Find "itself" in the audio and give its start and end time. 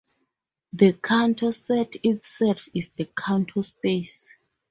2.03-2.67